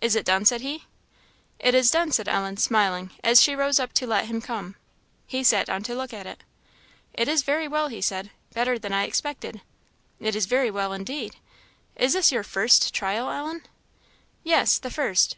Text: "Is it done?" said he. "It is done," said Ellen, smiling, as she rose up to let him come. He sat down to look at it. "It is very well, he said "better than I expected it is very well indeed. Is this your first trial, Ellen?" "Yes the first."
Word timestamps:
"Is 0.00 0.16
it 0.16 0.26
done?" 0.26 0.44
said 0.44 0.62
he. 0.62 0.82
"It 1.60 1.76
is 1.76 1.92
done," 1.92 2.10
said 2.10 2.26
Ellen, 2.26 2.56
smiling, 2.56 3.12
as 3.22 3.40
she 3.40 3.54
rose 3.54 3.78
up 3.78 3.92
to 3.92 4.04
let 4.04 4.24
him 4.26 4.40
come. 4.40 4.74
He 5.28 5.44
sat 5.44 5.66
down 5.66 5.84
to 5.84 5.94
look 5.94 6.12
at 6.12 6.26
it. 6.26 6.42
"It 7.12 7.28
is 7.28 7.44
very 7.44 7.68
well, 7.68 7.86
he 7.86 8.00
said 8.00 8.32
"better 8.52 8.80
than 8.80 8.92
I 8.92 9.04
expected 9.04 9.60
it 10.18 10.34
is 10.34 10.46
very 10.46 10.72
well 10.72 10.92
indeed. 10.92 11.36
Is 11.94 12.14
this 12.14 12.32
your 12.32 12.42
first 12.42 12.92
trial, 12.92 13.30
Ellen?" 13.30 13.62
"Yes 14.42 14.76
the 14.76 14.90
first." 14.90 15.36